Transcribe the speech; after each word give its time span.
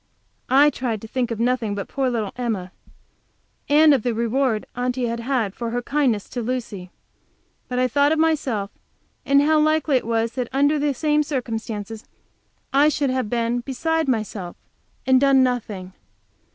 I 0.49 0.71
tried 0.71 0.99
to 1.03 1.07
think 1.07 1.29
of 1.29 1.39
nothing 1.39 1.75
but 1.75 1.87
poor 1.87 2.09
little 2.09 2.33
Emma, 2.35 2.71
and 3.69 3.93
of 3.93 4.01
the 4.01 4.15
reward 4.15 4.65
Aunty 4.75 5.05
had 5.05 5.19
had 5.19 5.53
for 5.53 5.69
her 5.69 5.83
kindness 5.83 6.27
to 6.29 6.41
Lucy. 6.41 6.89
But 7.67 7.77
I 7.77 7.87
thought 7.87 8.11
of 8.11 8.17
myself, 8.17 8.71
and 9.27 9.43
how 9.43 9.59
likely 9.59 9.97
it 9.97 10.07
was 10.07 10.31
that 10.31 10.49
under 10.51 10.79
the 10.79 10.95
same 10.95 11.21
circumstances 11.21 12.03
I 12.73 12.89
should 12.89 13.11
have 13.11 13.29
been 13.29 13.59
beside 13.59 14.07
myself, 14.07 14.55
and 15.05 15.21
done 15.21 15.43
nothing. 15.43 15.93